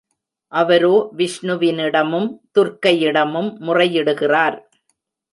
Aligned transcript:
அவரோ 0.51 0.95
விஷ்ணுவினிடமும், 1.17 2.27
துர்க்கையிடமும் 2.55 3.51
முறையிடுகிறார். 3.59 4.57